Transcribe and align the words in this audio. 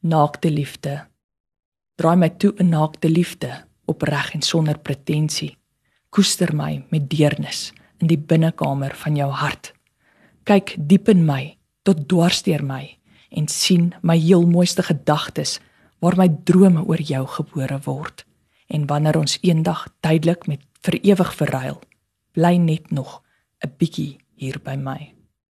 naakte 0.00 0.50
liefde. 0.50 1.06
Draai 2.00 2.16
my 2.16 2.30
toe 2.40 2.54
in 2.58 2.72
naakte 2.72 3.08
liefde, 3.08 3.50
opreg 3.84 4.32
en 4.34 4.42
sonder 4.42 4.78
pretensie. 4.78 5.56
Koester 6.10 6.54
my 6.56 6.84
met 6.90 7.10
deernis 7.10 7.70
in 8.00 8.08
die 8.08 8.18
binnekamer 8.18 8.94
van 8.96 9.16
jou 9.16 9.28
hart. 9.30 9.72
Kyk 10.48 10.74
diep 10.78 11.10
in 11.12 11.26
my, 11.28 11.56
tot 11.84 12.08
dwarsteer 12.08 12.64
my 12.64 12.96
en 13.30 13.46
sien 13.48 13.92
my 14.02 14.16
heel 14.18 14.46
mooiste 14.48 14.82
gedagtes 14.82 15.58
waar 16.00 16.16
my 16.16 16.26
drome 16.48 16.82
oor 16.88 17.02
jou 17.04 17.22
gebore 17.36 17.78
word. 17.84 18.24
En 18.66 18.88
wanneer 18.88 19.20
ons 19.20 19.38
eendag 19.42 19.86
tydelik 20.00 20.48
met 20.48 20.64
vir 20.86 20.96
ewig 21.12 21.34
verruil, 21.36 21.80
bly 22.32 22.56
net 22.56 22.90
nog 22.90 23.22
'n 23.62 23.72
bietjie 23.78 24.18
hier 24.34 24.58
by 24.64 24.76
my. 24.76 25.19